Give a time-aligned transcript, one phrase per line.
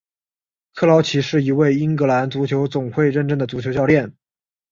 [0.73, 4.15] 克劳奇是一位英格兰足球总会认证的足球教练。